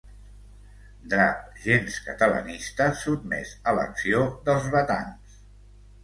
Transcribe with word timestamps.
Drap 1.09 1.59
gens 1.65 1.99
catalanista 2.07 2.87
sotmès 3.01 3.51
a 3.69 3.75
l'acció 3.81 4.23
dels 4.49 4.65
batans. 4.77 5.37